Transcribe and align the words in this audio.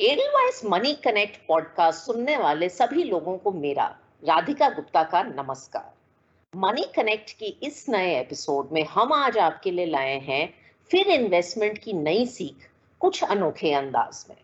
Edelweiss 0.00 0.64
money 0.64 0.94
connect 0.94 1.46
podcast 1.48 2.06
सुनने 2.06 2.36
वाले 2.36 2.68
सभी 2.68 3.04
लोगों 3.04 3.38
को 3.38 3.52
मेरा 3.52 3.96
राधिका 4.24 4.68
गुप्ता 4.68 5.02
का 5.02 5.22
नमस्कार। 5.22 5.92
मनी 6.56 6.84
कनेक्ट 6.96 7.30
की 7.30 7.46
इस 7.62 7.88
नए 7.88 8.20
एपिसोड 8.20 8.68
में 8.72 8.84
हम 8.84 9.12
आज 9.12 9.38
आपके 9.38 9.70
लिए 9.70 9.86
लाए 9.86 10.18
हैं 10.18 10.54
फिर 10.90 11.06
इन्वेस्टमेंट 11.06 11.78
की 11.78 11.92
नई 11.92 12.26
सीख 12.26 12.68
कुछ 13.00 13.24
अनोखे 13.24 13.72
अंदाज 13.72 14.26
में। 14.30 14.36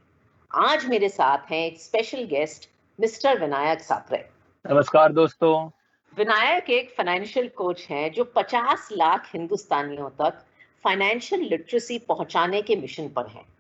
आज 0.65 0.87
मेरे 0.87 1.09
साथ 1.09 1.39
हैं 1.39 1.67
एक 1.67 1.81
special 1.81 2.25
guest 2.25 2.69
mister 3.01 3.41
Vinayak 3.41 3.81
Sakre 3.81 4.29
नमस्कार 4.71 5.13
दोस्तों। 5.13 5.71
विनायक 6.19 6.71
एक 6.71 6.91
फाइनेंशियल 6.91 7.49
कोच 7.49 7.87
हैं 7.91 8.13
जो 8.13 8.25
50 8.25 8.89
लाख 8.93 9.31
हिंदुस्तानियों 9.33 10.11
तक 10.11 10.45
फाइनेंशियल 10.85 11.41
लिटरेसी 11.41 11.99
पहुँचाने 11.99 12.63
के 12.63 12.77
मिशन 12.77 13.09
पर 13.09 13.27
हैं। 13.27 13.52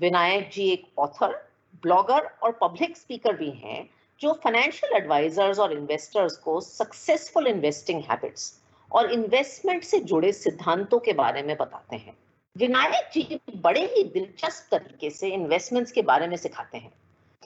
विनायक 0.00 0.50
जी 0.52 0.68
एक 0.68 0.86
ऑथर 0.98 1.50
ब्लॉगर 1.82 2.30
और 2.42 2.58
पब्लिक 2.62 2.96
स्पीकर 2.96 3.36
भी 3.36 3.50
हैं, 3.50 3.90
जो 4.20 4.32
फाइनेंशियल 4.32 4.92
एडवाइजर्स 4.92 5.58
और 5.58 5.72
इन्वेस्टर्स 5.72 6.36
को 6.36 6.60
सक्सेसफुल 6.60 7.46
इन्वेस्टिंग 7.46 8.02
हैबिट्स 8.10 8.62
और 8.92 9.12
इन्वेस्टमेंट 9.12 9.84
से 9.84 10.00
जुड़े 10.00 10.32
सिद्धांतों 10.32 10.98
के 10.98 11.12
बारे 11.12 11.42
में 11.42 11.56
बताते 11.56 11.96
हैं। 11.96 12.16
विनायक 12.56 13.10
जी 13.12 13.40
बड़े 13.56 13.80
ही 13.80 14.04
दिलचस्प 14.04 14.68
तरीके 14.70 15.10
से 15.10 15.28
इन्वेस्टमेंट्स 15.28 15.92
के 15.92 16.02
बारे 16.02 16.26
में 16.26 16.36
सिखाते 16.36 16.78
हैं। 16.78 16.92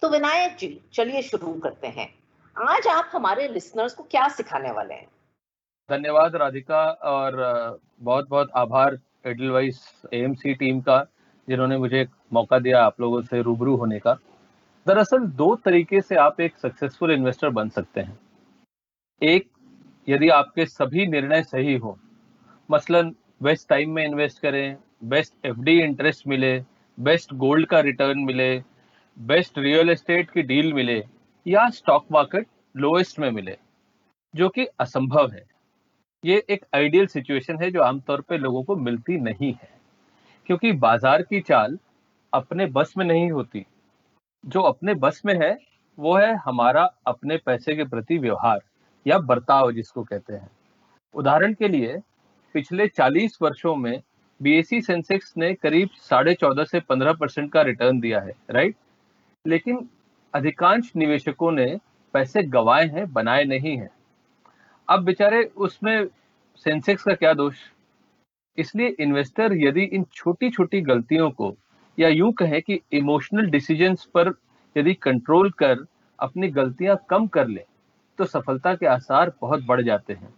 तो 0.03 0.09
विनायक 0.09 0.57
जी, 0.57 0.81
चलिए 0.93 1.23
शुरू 1.23 1.53
करते 1.53 1.87
हैं। 1.87 2.15
आज 2.69 2.87
आप 2.87 3.11
हमारे 3.13 3.49
लिसनर्स 3.49 3.95
को 3.95 4.03
क्या 4.03 4.29
सिखाने 4.29 4.71
वाले 4.71 4.95
हैं? 4.95 5.09
धन्यवाद, 5.91 6.37
राधिका, 6.37 6.85
और 6.91 7.81
बहुत 8.01 8.29
बहुत 8.29 8.51
आभार 8.55 8.99
एडलवाइस 9.27 10.03
एएमसी 10.13 10.55
टीम 10.55 10.81
का। 10.81 11.07
जिन्होंने 11.49 11.77
मुझे 11.79 12.01
एक 12.01 12.11
मौका 12.33 12.59
दिया 12.59 12.83
आप 12.85 13.01
लोगों 13.01 13.21
से 13.23 13.43
रूबरू 13.43 13.77
होने 13.77 13.99
का। 13.99 14.15
दरअसल 14.87 15.27
दो 15.37 15.55
तरीके 15.55 16.01
से 16.01 16.17
आप 16.17 16.41
एक 16.41 16.57
सक्सेसफुल 16.57 17.11
इन्वेस्टर 17.11 17.51
बन 17.51 17.69
सकते 17.69 18.01
हैं। 18.01 18.19
एक, 19.21 19.49
यदि 20.09 20.29
आपके 20.29 20.67
सभी 20.67 21.07
निर्णय 21.07 21.43
सही 21.43 21.75
हो, 21.77 21.99
मसलन 22.71 23.15
बेस्ट 23.43 23.69
टाइम 23.69 23.91
में 23.91 24.05
इन्वेस्ट 24.05 24.41
करें 24.43 24.77
बेस्ट 25.05 25.47
एफडी 25.47 25.79
इंटरेस्ट 25.81 26.27
मिले 26.27 26.63
बेस्ट 26.99 27.33
गोल्ड 27.35 27.67
का 27.67 27.81
रिटर्न 27.81 28.19
मिले 28.19 28.63
बेस्ट 29.17 29.59
रियल 29.59 29.91
एस्टेट 29.91 30.31
की 30.31 30.43
डील 30.43 30.73
मिले, 30.73 31.03
या 31.47 31.69
स्टॉक 31.71 32.07
मार्केट 32.13 32.47
लोएस्ट 32.75 33.19
में 33.19 33.31
मिले, 33.31 33.57
जो 34.35 34.49
कि 34.49 34.67
असंभव 34.81 35.31
है। 35.31 35.45
ये 36.25 36.43
एक 36.51 36.65
आइडियल 36.75 37.07
सिचुएशन 37.07 37.63
है 37.63 37.71
जो 37.71 37.83
आमतौर 37.83 38.21
पे 38.21 38.39
लोगों 38.39 38.63
को 38.63 38.77
मिलती 38.77 39.17
नहीं 39.19 39.53
है। 39.53 39.80
क्योंकि 40.51 40.73
बाज़ार 40.73 41.23
की 41.23 41.41
चाल 41.41 41.79
अपने 42.33 42.67
बस 42.67 42.95
में 42.99 43.05
नहीं 43.07 43.31
होती। 43.31 43.67
जो 44.47 44.61
अपने 44.61 44.95
बस 44.95 45.23
में 45.27 45.35
है, 45.35 45.59
वो 45.99 46.17
है 46.17 46.35
हमारा 46.37 46.95
अपने 47.07 47.37
पैसे 47.37 47.77
के 47.77 47.85
प्रति 47.85 48.19
व्यवहार, 48.19 48.61
या 49.07 49.19
बर्ताव 49.19 49.73
जिसको 49.73 50.03
कहते 50.03 50.33
हैं। 50.33 50.51
उदाहरण 51.15 51.55
के 51.55 51.69
लिए, 51.69 52.01
पिछले 52.55 52.89
40 52.89 53.39
वर्षों 53.43 53.77
में 53.77 54.03
बीएससी 54.43 54.83
सेंसेक्स 54.83 55.35
ने 55.37 55.55
करीब 55.55 55.89
साढ़े 55.97 56.35
चौदह 56.35 56.65
से 56.65 56.81
पंद्रह 56.81 57.13
परसेंट 57.13 57.53
का 57.53 57.63
रिटर्न 57.63 58.01
दिया 58.01 58.21
है 58.21 58.33
राइट 58.51 58.77
लेकिन 59.47 59.89
अधिकांश 60.35 60.93
निवेशकों 60.97 61.53
ने 61.53 61.81
पैसे 62.15 62.43
गवाए 62.43 62.87
हैं, 62.87 63.13
बनाए 63.13 63.45
नहीं 63.45 63.77
हैं। 63.79 63.91
अब 64.89 65.05
बेचारे 65.05 65.45
उसमें 65.45 66.07
सेंसेक्स 66.57 67.03
का 67.03 67.15
क्या 67.15 67.33
दोष? 67.33 67.57
इसलिए 68.59 68.95
इन्वेस्टर 69.01 69.53
यदि 69.57 69.83
इन 69.85 70.05
छोटी 70.15 70.51
छोटी 70.51 70.81
गलतियों 70.81 71.31
को 71.31 71.55
या 71.99 72.09
यूँ 72.09 72.33
कहें 72.33 72.61
कि 72.63 72.81
इमोशनल 72.93 73.51
डिसीजंस 73.51 74.05
पर 74.15 74.33
यदि 74.77 74.95
कंट्रोल 74.95 75.51
कर 75.51 75.85
अपनी 76.19 76.49
गलतियाँ 76.49 76.97
कम 77.11 77.27
कर 77.27 77.49
ले 77.49 77.65
तो 78.19 78.25
सफलता 78.25 78.75
के 78.75 78.87
आसार 78.87 79.33
बहुत 79.41 79.65
बढ़ 79.65 79.83
जाते 79.83 80.13
हैं। 80.13 80.35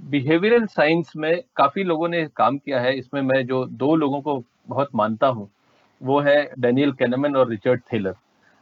बिहेवियरल 0.00 0.66
साइंस 0.66 1.12
में 1.16 1.42
काफ़ी 1.56 1.84
लोगों 1.84 2.08
ने 2.08 2.24
काम 2.36 2.58
किया 2.58 2.80
है। 2.80 2.96
इसमें 2.98 3.20
मैं 3.22 3.44
जो 3.46 3.64
दो 3.66 3.94
लोगों 3.96 4.20
को 4.20 4.42
बहुत 4.68 4.88
मानता 4.94 5.26
हूँ, 5.26 5.48
वो 6.00 6.20
है 6.20 6.50
डेनियल 6.58 6.92
कैनमन 6.92 7.36
और 7.36 7.48
रिचर्ड 7.50 7.80
थेलर 7.92 8.14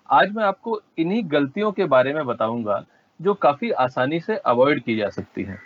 आज 0.08 0.32
मैं 0.36 0.44
आपको 0.44 0.80
इन्हीं 0.98 1.22
गलतियों 1.26 1.70
के 1.72 1.84
बारे 1.84 2.12
में 2.14 2.24
बताऊँगा, 2.26 2.84
जो 3.20 3.34
काफ़ी 3.34 3.70
आसानी 3.70 4.20
से 4.20 4.36
अवॉइड 4.36 4.82
की 4.84 4.96
जा 4.96 5.08
सकती 5.08 5.42
हैं। 5.42 5.58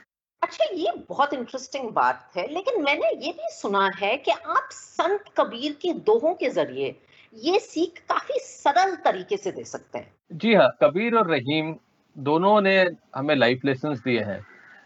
अच्छा 0.47 0.65
ये 0.75 0.91
बहुत 1.09 1.33
इंटरेस्टिंग 1.35 1.89
बात 1.91 2.29
है, 2.37 2.47
लेकिन 2.49 2.83
मैंने 2.83 3.09
ये 3.17 3.33
भी 3.33 3.49
सुना 3.53 3.89
है 3.97 4.17
कि 4.17 4.31
आप 4.31 4.69
संत 4.73 5.25
कबीर 5.37 5.73
के 5.73 5.93
दोहों 6.07 6.35
के 6.35 6.51
ज़रिए 6.51 6.95
ये 7.35 7.59
सीख 7.59 7.99
काफ़ी 8.09 8.39
सरल 8.41 8.95
तरीके 9.05 9.37
से 9.37 9.53
दे 9.53 9.65
सकते 9.65 9.99
हैं। 9.99 10.13
जी 10.33 10.55
हाँ 10.55 10.69
कबीर 10.83 11.17
और 11.17 11.31
रहीम 11.31 11.75
दोनों 12.17 12.61
ने 12.61 12.77
हमें 13.17 13.35
लाइफ 13.37 13.65
लेसन 13.65 13.95
दिए 13.97 14.21
हैं। 14.21 14.41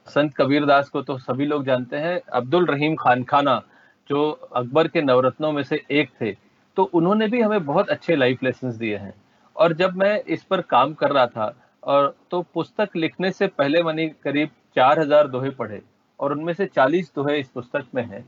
संत 0.09 0.35
कबीर 0.37 0.65
दास 0.67 0.89
को 0.89 1.03
तो 1.03 1.19
सभी 1.19 1.47
लोग 1.47 1.65
जानते 1.67 1.97
हैं, 1.97 2.21
अब्दुल 2.33 2.67
रहीम 2.67 2.97
खान 2.97 3.25
खाना, 3.25 3.63
जो 4.11 4.31
अकबर 4.31 4.89
के 4.89 5.03
नवरत्नों 5.03 5.53
में 5.53 5.63
से 5.63 5.85
एक 5.93 6.11
थे 6.21 6.33
तो 6.77 6.91
उन्होंने 6.95 7.27
भी 7.29 7.41
हमें 7.41 7.65
बहुत 7.67 7.91
अच्छे 7.91 8.17
लाइफ 8.17 8.43
लेसन 8.43 8.79
दिए 8.79 8.97
हैं। 8.97 9.15
और 9.57 9.73
जब 9.75 9.97
मैं 9.97 10.23
इस 10.25 10.45
पर 10.45 10.61
काम 10.69 10.95
कर 10.95 11.13
रहा 11.13 11.27
था 11.29 11.55
और 11.83 12.15
तो 12.31 12.41
पुस्तक 12.55 12.97
लिखने 12.97 13.31
से 13.33 13.47
पहले 13.49 13.83
मैंने 13.83 14.07
करीब 14.25 14.51
चार 14.77 15.01
हज़ार 15.01 15.29
दोहे 15.29 15.51
पढ़े 15.53 15.81
और 16.21 16.33
उनमें 16.33 16.53
से 16.53 16.67
चालीस 16.67 17.13
दोहे 17.15 17.39
इस 17.41 17.49
पुस्तक 17.49 17.87
में 17.95 18.03
है। 18.05 18.25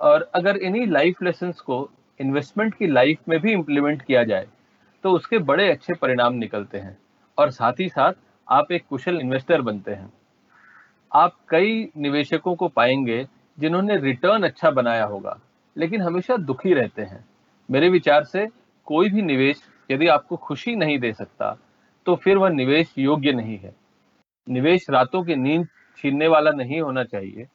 और 0.00 0.30
अगर 0.34 0.56
इन्हीं 0.58 0.86
लाइफ 0.86 1.22
लेसन 1.22 1.52
को 1.66 1.88
इन्वेस्टमेंट 2.20 2.74
की 2.74 2.86
लाइफ 2.86 3.18
में 3.28 3.38
भी 3.40 3.52
इम्प्लीमेंट 3.52 4.02
किया 4.02 4.22
जाए 4.24 4.46
तो 5.04 5.12
उसके 5.12 5.38
बड़े 5.40 5.70
अच्छे 5.70 5.94
परिणाम 5.94 6.34
निकलते 6.34 6.78
हैं। 6.78 6.96
और 7.38 7.50
साथ 7.50 7.80
ही 7.80 7.88
साथ 7.88 8.12
आप 8.48 8.72
एक 8.72 8.84
कुशल 8.90 9.20
इन्वेस्टर 9.20 9.62
बनते 9.62 9.92
हैं। 9.92 10.12
आप 11.12 11.36
कई 11.48 11.88
निवेशकों 11.96 12.54
को 12.54 12.68
पाएँगे 12.68 13.26
जिन्होंने 13.58 13.96
रिटर्न 13.96 14.42
अच्छा 14.42 14.70
बनाया 14.70 15.04
होगा, 15.04 15.38
लेकिन 15.76 16.02
हमेशा 16.02 16.36
दुखी 16.38 16.74
रहते 16.74 17.02
हैं। 17.02 17.24
मेरे 17.68 17.88
विचार 17.88 18.24
से 18.24 18.46
कोई 18.86 19.10
भी 19.10 19.22
निवेश 19.22 19.62
यदि 19.90 20.06
आपको 20.08 20.36
खुशी 20.38 20.74
नहीं 20.76 20.98
दे 20.98 21.12
सकता 21.12 21.56
तो 22.08 22.14
फिर 22.16 22.36
वह 22.36 22.48
निवेश 22.50 22.92
योग्य 22.98 23.32
नहीं 23.32 23.56
है। 23.58 23.74
निवेश 24.46 24.86
रातों 24.90 25.22
की 25.24 25.34
नींद 25.36 25.66
छीनने 25.98 26.28
वाला 26.28 26.50
नहीं 26.50 26.80
होना 26.80 27.02
चाहिए, 27.04 27.46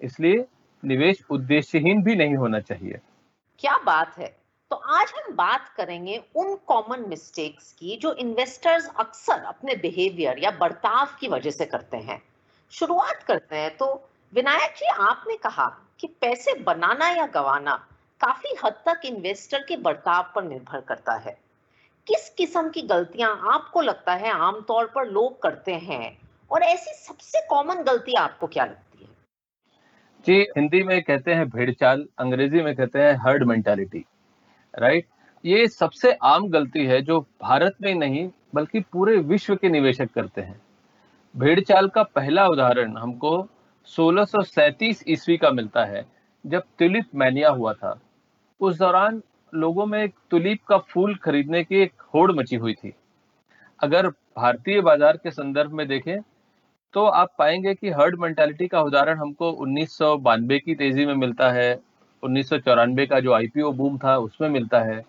इसलिए 0.00 0.44
निवेश 0.82 1.22
उद्देश्यहीन 1.30 2.02
भी 2.02 2.16
नहीं 2.16 2.34
होना 2.36 2.58
चाहिए। 2.60 2.98
क्या 3.60 3.76
बात 3.76 4.18
है? 4.18 4.26
तो 4.70 4.76
आज 4.76 5.12
हम 5.16 5.32
बात 5.34 5.68
करेंगे 5.68 6.16
उन 6.36 6.54
कॉमन 6.66 7.08
मिस्टेक्स 7.08 7.72
की 7.72 7.96
जो 7.96 8.12
इन्वेस्टर्स 8.14 8.90
अक्सर 8.96 9.40
अपने 9.44 9.74
बिहेवियर 9.76 10.38
या 10.38 10.50
बर्ताव 10.50 11.16
की 11.20 11.28
वजह 11.28 11.50
से 11.50 11.66
करते 11.66 11.96
हैं। 11.98 12.20
शुरुआत 12.72 13.22
करते 13.22 13.56
हैं 13.56 13.76
तो 13.76 13.86
विनायक 14.32 14.74
जी, 14.76 14.86
आपने 14.86 15.36
कहा 15.36 15.66
कि 16.00 16.06
पैसे 16.20 16.54
बनाना 16.60 17.08
या 17.10 17.26
गवाना 17.26 17.74
काफ़ी 18.20 18.54
हद 18.64 18.82
तक 18.86 19.00
इन्वेस्टर 19.04 19.64
के 19.68 19.76
बर्ताव 19.78 20.30
पर 20.34 20.44
निर्भर 20.44 20.80
करता 20.80 21.14
है। 21.18 21.36
किस 22.06 22.28
किस्म 22.30 22.68
की 22.68 22.82
गलतियाँ 22.82 23.40
आपको 23.52 23.80
लगता 23.80 24.14
है 24.14 24.30
आमतौर 24.30 24.86
पर 24.86 25.10
लोग 25.10 25.42
करते 25.42 25.72
हैं? 25.72 26.18
और 26.50 26.62
ऐसी 26.62 26.90
सबसे 26.94 27.46
कॉमन 27.46 27.82
गलती 27.82 28.14
आपको 28.14 28.46
क्या 28.46 28.64
लगती 28.64 29.04
है? 29.04 29.10
जी, 30.26 30.40
हिंदी 30.56 30.82
में 30.82 31.02
कहते 31.02 31.34
हैं 31.34 31.48
भेड़ 31.48 31.70
चाल 31.70 32.06
अंग्रेज़ी 32.18 32.62
में 32.62 32.74
कहते 32.76 32.98
हैं 32.98 33.14
हर्ड 33.14 33.44
मेंटालिटी 33.44 34.04
राइट 34.74 35.06
ये 35.44 35.66
सबसे 35.68 36.12
आम 36.12 36.48
गलती 36.48 36.84
है 36.86 37.00
जो 37.02 37.20
भारत 37.42 37.76
में 37.82 37.94
नहीं, 37.94 38.30
बल्कि 38.54 38.80
पूरे 38.80 39.16
विश्व 39.16 39.56
के 39.56 39.68
निवेशक 39.68 40.10
करते 40.14 40.40
हैं। 40.40 40.60
भेड़चाल 41.36 41.88
का 41.88 42.02
पहला 42.02 42.46
उदाहरण 42.46 42.96
हमको 42.96 43.48
सोलह 43.84 44.26
ईस्वी 45.08 45.36
का 45.36 45.50
मिलता 45.50 45.84
है, 45.84 46.06
जब 46.46 46.62
तुलिप 46.78 47.06
मैनिया 47.14 47.50
हुआ 47.50 47.72
था। 47.72 48.00
उस 48.60 48.78
दौरान 48.78 49.22
लोगों 49.52 49.86
में 49.86 50.08
तुलीप 50.30 50.64
का 50.68 50.78
फूल 50.90 51.14
खरीदने 51.14 51.62
की 51.64 51.76
एक 51.76 51.92
होड़ 52.14 52.30
मची 52.32 52.56
हुई 52.56 52.74
थी। 52.74 52.92
अगर 53.80 54.08
भारतीय 54.08 54.80
बाज़ार 54.80 55.16
के 55.16 55.30
संदर्भ 55.30 55.72
में 55.72 55.86
देखें 55.88 56.18
तो 56.94 57.04
आप 57.06 57.34
पाएँगे 57.38 57.74
कि 57.74 57.90
हर्ड 57.90 58.18
मेंटालिटी 58.20 58.66
का 58.68 58.80
उदाहरण 58.82 59.18
हमको 59.18 59.50
उन्नीस 59.52 59.96
सौ 59.98 60.16
बानबे 60.18 60.58
की 60.58 60.74
तेज़ी 60.74 61.06
में 61.06 61.14
मिलता 61.14 61.50
है, 61.50 61.78
उन्नीस 62.22 62.48
सौ 62.48 62.58
चौरानबे 62.58 63.06
का 63.06 63.20
जो 63.20 63.32
आईपीओ 63.32 63.72
बूम 63.72 63.96
था 63.98 64.16
उसमें 64.18 64.48
मिलता 64.48 64.80
है। 64.82 65.00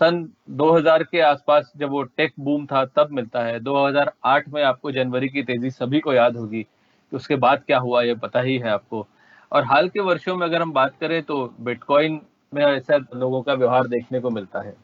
सन 0.00 0.22
2000 0.52 1.02
के 1.02 1.20
आसपास 1.20 1.72
जब 1.76 1.90
वो 1.90 2.02
टेक 2.02 2.32
बूम 2.40 2.64
था 2.66 2.84
तब 2.86 3.08
मिलता 3.12 3.42
है। 3.44 3.58
2008 3.60 4.48
में 4.48 4.62
आपको 4.62 4.92
जनवरी 4.92 5.28
की 5.28 5.42
तेज़ी 5.42 5.70
सभी 5.70 6.00
को 6.00 6.12
याद 6.12 6.36
होगी 6.36 6.62
कि 6.62 7.16
उसके 7.16 7.36
बाद 7.36 7.62
क्या 7.66 7.78
हुआ, 7.78 8.02
ये 8.02 8.14
पता 8.14 8.40
ही 8.40 8.56
है 8.58 8.70
आपको। 8.70 9.06
और 9.52 9.64
हाल 9.64 9.88
के 9.88 10.00
वर्षों 10.00 10.36
में 10.36 10.46
अगर 10.46 10.62
हम 10.62 10.72
बात 10.72 10.94
करें 11.00 11.22
तो 11.22 11.44
बिटकॉइन 11.60 12.20
में 12.54 12.64
ऐसा 12.64 12.96
लोगों 13.14 13.42
का 13.42 13.54
व्यवहार 13.54 13.86
देखने 13.86 14.20
को 14.20 14.30
मिलता 14.30 14.60
है। 14.60 14.74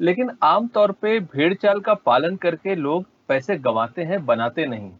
लेकिन 0.00 0.30
आमतौर 0.42 0.92
पे 0.92 1.18
भेड़ 1.20 1.52
चाल 1.54 1.80
का 1.80 1.94
पालन 1.96 2.36
करके 2.36 2.74
लोग 2.74 3.04
पैसे 3.28 3.56
गंवाते 3.58 4.02
हैं, 4.02 4.24
बनाते 4.26 4.66
नहीं। 4.66 4.90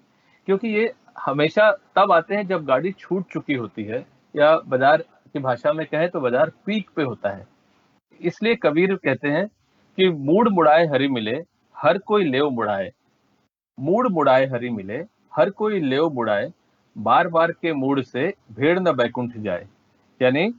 क्योंकि 0.48 0.68
ये 0.68 0.92
हमेशा 1.18 1.70
तब 1.96 2.12
आते 2.12 2.34
हैं 2.34 2.46
जब 2.46 2.64
गाड़ी 2.64 2.92
छूट 2.92 3.24
चुकी 3.32 3.54
होती 3.54 3.84
है 3.84 4.04
या 4.34 4.56
बाज़ार 4.58 5.04
की 5.32 5.38
भाषा 5.38 5.72
में 5.72 5.86
कहें 5.86 6.08
तो 6.08 6.20
बाज़ार 6.20 6.52
पीक 6.66 6.88
पे 6.96 7.02
होता 7.02 7.30
है। 7.30 7.46
इसलिए 8.20 8.54
कबीर 8.56 8.94
कहते 8.94 9.28
हैं 9.28 9.46
कि 9.98 10.08
मूड 10.08 10.48
मुड़ाए 10.48 10.86
हरी 10.86 11.08
मिले, 11.08 11.36
हर 11.76 11.98
कोई 11.98 12.24
लेव 12.24 12.48
मुड़ाए। 12.50 12.90
मूड 13.78 14.08
मुड़ाए 14.12 14.46
हरी 14.46 14.70
मिले, 14.70 14.96
हर 15.36 15.50
कोई 15.50 15.80
लेव 15.80 16.08
मुड़ाए। 16.10 16.50
बार 16.96 17.28
बार 17.28 17.52
के 17.52 17.72
मूड 17.72 18.02
से 18.02 18.32
भेड़ 18.52 18.78
न 18.78 18.92
बैकुंठ 18.92 19.36
जाए। 19.36 19.66
यानी 20.20 20.52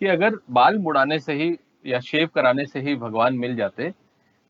कि 0.00 0.06
अगर 0.06 0.38
बाल 0.50 0.78
मुड़ाने 0.78 1.18
से 1.18 1.32
ही 1.34 1.54
या 1.86 2.00
शेव 2.00 2.28
कराने 2.34 2.66
से 2.66 2.80
ही 2.80 2.94
भगवान 2.96 3.34
मिल 3.36 3.56
जाते 3.56 3.92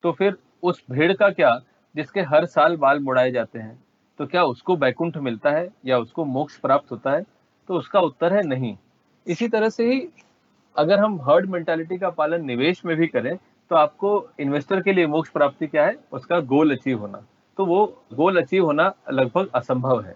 तो 0.05 0.13
फिर 0.13 0.37
उस 0.63 0.83
भेड़ 0.91 1.13
का 1.13 1.29
क्या, 1.31 1.59
जिसके 1.95 2.21
हर 2.23 2.47
साल 2.47 2.77
बाल 2.77 3.01
मुड़ाए 3.01 3.31
जाते 3.31 3.59
हैं 3.59 3.79
तो 4.19 4.27
क्या 4.27 4.45
उसको 4.45 4.77
बैकुंठ 4.77 5.17
मिलता 5.19 5.51
है 5.51 5.69
या 5.87 5.99
उसको 5.99 6.25
मोक्ष 6.25 6.57
प्राप्त 6.57 6.91
होता 6.93 7.11
है? 7.11 7.23
तो 7.69 7.75
उसका 7.75 8.01
उत्तर 8.01 8.33
है 8.33 8.43
नहीं। 8.43 8.77
इसी 9.27 9.49
तरह 9.49 9.69
से 9.69 9.93
ही 9.93 10.03
अगर 10.77 10.99
हम 10.99 11.21
हर्ड 11.23 11.51
मेंटालिटी 11.51 11.99
का 11.99 12.11
पालन 12.11 12.45
निवेश 12.45 12.85
में 12.85 12.97
भी 12.97 13.07
करें 13.07 13.37
तो 13.71 13.77
आपको 13.77 14.11
इन्वेस्टर 14.41 14.81
के 14.83 14.93
लिए 14.93 15.07
मोक्ष 15.07 15.31
प्राप्ति 15.31 15.67
क्या 15.67 15.87
है? 15.87 15.97
उसका 16.13 16.41
गोल 16.43 16.77
अचीव 16.77 16.99
होना। 16.99 17.25
तो 17.59 17.67
वो 17.67 17.87
गोल 18.15 18.41
अचीव 18.43 18.65
होना 18.65 18.93
लगभग 19.13 19.51
असंभव 19.55 20.01
है। 20.03 20.15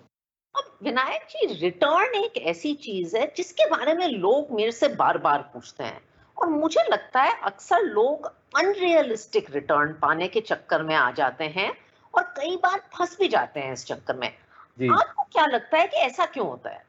विनायक 0.81 1.23
जी 1.31 1.47
रिटर्न 1.61 2.15
एक 2.15 2.37
ऐसी 2.39 2.73
चीज़ 2.75 3.17
है 3.17 3.27
जिसके 3.37 3.65
बारे 3.71 3.95
में 3.95 4.07
लोग 4.09 4.51
मेरे 4.51 4.73
से 4.73 4.89
बार 4.89 5.19
बार 5.19 5.41
पूछते 5.55 5.85
हैं। 5.85 6.01
और 6.37 6.49
मुझे 6.49 6.83
लगता 6.91 7.23
है 7.23 7.33
अक्सर 7.43 7.83
लोग 7.83 8.27
अनरियलिस्टिक 8.57 9.51
रिटर्न 9.55 9.93
पाने 9.93 10.29
के 10.29 10.41
चक्कर 10.41 10.83
में 10.83 10.95
आ 10.95 11.11
जाते 11.11 11.45
हैं 11.47 11.71
और 12.15 12.23
कई 12.37 12.57
बार 12.57 12.79
फंस 12.95 13.17
भी 13.21 13.29
जाते 13.29 13.61
हैं 13.61 13.73
इस 13.73 13.85
चक्कर 13.87 14.17
में। 14.17 14.29
आपको 14.93 15.23
क्या 15.23 15.47
लगता 15.47 15.79
है 15.79 15.87
कि 15.87 15.97
ऐसा 15.97 16.27
क्यों 16.27 16.47
होता 16.49 16.71
है? 16.71 16.85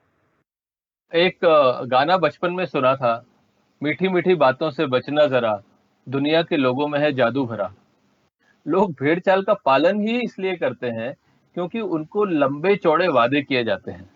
एक 1.12 1.40
गाना 1.88 2.18
बचपन 2.18 2.52
में 2.52 2.66
सुना 2.66 2.96
था 2.96 3.24
मीठी 3.82 4.08
मीठी 4.08 4.36
बातों 4.36 4.70
से 4.72 4.86
बचना 4.88 5.26
जरा 5.28 5.62
दुनिया 6.08 6.42
के 6.44 6.58
लोगों 6.58 6.88
में 6.88 7.00
है 7.00 7.12
जादू 7.14 7.46
भरा। 7.46 7.74
लोग 8.66 8.92
भेड़ 8.94 9.20
चाल 9.20 9.44
का 9.44 9.54
पालन 9.66 10.02
ही 10.02 10.20
इसलिए 10.22 10.56
करते 10.56 10.88
हैं 10.90 11.14
क्योंकि 11.60 11.80
उनको 11.80 12.26
लंबे 12.26 12.76
चौड़े 12.76 13.08
वादे 13.08 13.42
किए 13.42 13.64
जाते 13.64 13.92
हैं। 13.92 14.10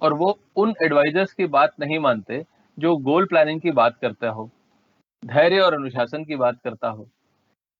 और 0.00 0.12
वो 0.12 0.38
उन 0.56 0.74
एडवाइजर्स 0.82 1.32
की 1.32 1.46
बात 1.46 1.72
नहीं 1.80 1.98
मानते, 1.98 2.46
जो 2.78 2.96
गोल 2.96 3.26
प्लानिंग 3.26 3.60
की 3.60 3.70
बात 3.70 3.96
करता 3.96 4.28
हो, 4.28 4.50
धैर्य 5.24 5.60
और 5.60 5.74
अनुशासन 5.74 6.24
की 6.24 6.36
बात 6.36 6.60
करता 6.64 6.88
हो। 6.88 7.08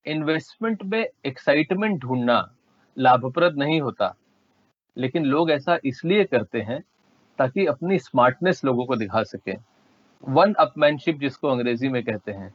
इन्वेस्टमेंट 0.07 0.83
में 0.83 1.07
एक्साइटमेंट 1.27 2.01
ढूंढना 2.01 2.55
लाभप्रद 2.99 3.57
नहीं 3.57 3.81
होता। 3.81 4.15
लेकिन 4.99 5.25
लोग 5.25 5.51
ऐसा 5.51 5.79
इसलिए 5.85 6.25
करते 6.25 6.61
हैं 6.61 6.85
ताकि 7.39 7.67
अपनी 7.67 7.99
स्मार्टनेस 7.99 8.65
लोगों 8.65 8.87
को 8.87 8.97
दिखा 8.97 9.23
सकें। 9.23 9.57
वन 10.29 10.55
अपमैनशिप 10.55 11.19
जिसको 11.19 11.49
अंग्रेज़ी 11.49 11.89
में 11.89 12.05
कहते 12.05 12.33
हैं। 12.33 12.55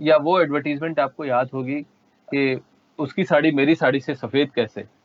या 0.00 0.16
वो 0.16 0.40
एडवर्टीजमेंट 0.40 1.00
आपको 1.00 1.24
याद 1.24 1.50
होगी 1.54 1.82
कि 2.34 2.60
उसकी 2.98 3.24
साड़ी 3.24 3.50
मेरी 3.50 3.74
साड़ी 3.74 4.00
से 4.00 4.14
सफ़ेद 4.14 4.50
कैसे? 4.50 4.97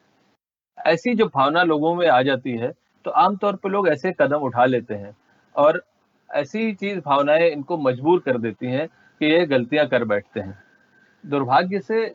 ऐसी 0.78 1.14
जो 1.16 1.26
भावना 1.26 1.64
लोगों 1.64 1.94
में 1.96 2.08
आ 2.08 2.22
जाती 2.22 2.52
है 2.52 2.72
तो 3.06 3.12
आमतौर 3.12 3.56
पर 3.56 3.70
लोग 3.70 3.88
ऐसे 3.88 4.12
कदम 4.12 4.42
उठा 4.42 4.66
लेते 4.66 4.94
हैं 4.94 5.16
और 5.56 5.84
ऐसी 6.30 6.74
चीज़ 6.74 7.00
भावनाएँ 7.00 7.50
इनको 7.50 7.78
मजबूर 7.78 8.20
कर 8.20 8.38
देती 8.38 8.68
हैं 8.68 8.88
कि 8.88 9.26
ये 9.26 9.46
गलतियाँ 9.46 9.88
कर 9.88 10.04
बैठते 10.04 10.40
हैं। 10.40 10.58
दुर्भाग्य 11.24 11.80
से 11.80 12.08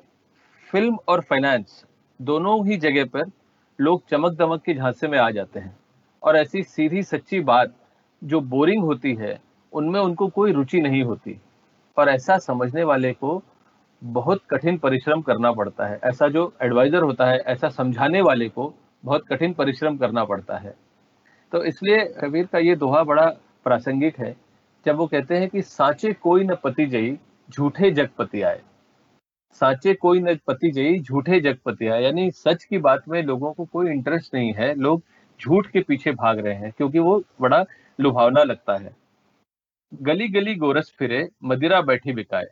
फ़िल्म 0.70 0.96
और 1.08 1.20
फाइनेंस 1.20 1.84
दोनों 2.20 2.66
ही 2.66 2.76
जगह 2.76 3.04
पर 3.04 3.30
लोग 3.78 4.02
चमक 4.10 4.32
दमक 4.32 4.62
के 4.62 4.74
झांसे 4.74 5.08
में 5.08 5.18
आ 5.18 5.30
जाते 5.30 5.60
हैं 5.60 5.76
और 6.22 6.36
ऐसी 6.36 6.62
सीधी 6.62 7.02
सच्ची 7.02 7.40
बात 7.40 7.74
जो 8.22 8.40
बोरिंग 8.40 8.82
होती 8.82 9.14
है, 9.14 9.38
उनमें 9.72 10.00
उनको 10.00 10.28
कोई 10.28 10.52
रुचि 10.52 10.80
नहीं 10.80 11.02
होती 11.02 11.38
और 11.96 12.08
ऐसा 12.08 12.38
समझने 12.38 12.84
वाले 12.84 13.12
को 13.12 13.42
बहुत 14.04 14.42
कठिन 14.50 14.78
परिश्रम 14.78 15.22
करना 15.22 15.52
पड़ता 15.52 15.86
है। 15.86 16.00
ऐसा 16.04 16.28
जो 16.28 16.52
एडवाइजर 16.62 17.02
होता 17.02 17.26
है, 17.26 17.38
ऐसा 17.38 17.68
समझाने 17.68 18.20
वाले 18.20 18.48
को 18.48 18.74
बहुत 19.04 19.28
कठिन 19.28 19.52
परिश्रम 19.54 19.96
करना 19.96 20.24
पड़ता 20.24 20.58
है। 20.58 20.74
तो 21.52 21.64
इसलिए 21.64 22.04
कबीर 22.04 22.46
का 22.46 22.58
ये 22.58 22.76
दोहा 22.76 23.02
बड़ा 23.02 23.26
प्रासंगिक 23.64 24.18
है। 24.18 24.36
जब 24.86 24.96
वो 24.96 25.06
कहते 25.06 25.36
हैं 25.36 25.48
कि 25.48 25.62
साचे 25.62 26.12
कोई 26.12 26.44
न 26.44 26.54
पति 26.54 26.86
जई, 26.86 27.18
झूठे 27.50 27.90
जगपति 27.90 28.42
आए। 28.42 28.62
साचे 29.52 29.94
कोई 29.94 30.20
न 30.20 30.36
पति 30.46 30.70
जई, 30.70 31.00
झूठे 31.00 31.40
जगपति 31.40 31.86
आए। 31.86 32.02
यानी 32.02 32.30
सच 32.30 32.64
की 32.64 32.78
बात 32.78 33.08
में 33.08 33.22
लोगों 33.22 33.52
को 33.52 33.64
कोई 33.64 33.90
इंटरेस्ट 33.90 34.34
नहीं 34.34 34.52
है। 34.52 34.74
लोग 34.74 35.02
झूठ 35.42 35.66
के 35.66 35.80
पीछे 35.80 36.12
भाग 36.12 36.38
रहे 36.38 36.54
हैं, 36.54 36.72
क्योंकि 36.76 36.98
वो 36.98 37.22
बड़ा 37.40 37.64
लुभावना 38.00 38.42
लगता 38.42 38.76
है। 38.76 38.96
गली 39.94 40.28
गली 40.28 40.54
गोरस 40.54 40.94
फिरे, 40.98 41.28
मदिरा 41.44 41.80
बैठी 41.80 42.12
बिकाए। 42.12 42.46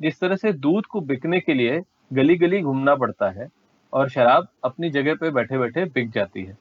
जिस 0.00 0.20
तरह 0.20 0.36
से 0.36 0.52
दूध 0.54 0.86
को 0.86 1.00
बिकने 1.02 1.40
के 1.40 1.54
लिए 1.54 1.80
गली 2.12 2.36
गली 2.36 2.60
घूमना 2.62 2.94
पड़ता 2.96 3.30
है 3.30 3.48
और 3.92 4.08
शराब 4.08 4.48
अपनी 4.64 4.90
जगह 4.90 5.14
पे 5.14 5.30
बैठे 5.30 5.58
बैठे 5.58 5.84
बिक 5.84 6.10
जाती 6.10 6.44
है। 6.44 6.56